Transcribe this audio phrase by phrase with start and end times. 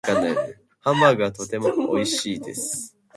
[0.79, 2.97] ハンバーグはとても美味しいです。